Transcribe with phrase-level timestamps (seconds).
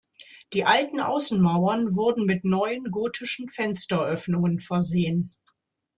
[0.53, 5.29] Die alten Außenmauern wurden mit neuen, gotischen, Fensteröffnungen versehen.